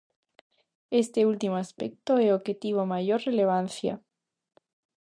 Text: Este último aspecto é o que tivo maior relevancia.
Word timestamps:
Este 1.01 1.19
último 1.31 1.55
aspecto 1.65 2.11
é 2.27 2.29
o 2.37 2.43
que 2.45 2.59
tivo 2.63 2.83
maior 2.93 3.19
relevancia. 3.29 3.93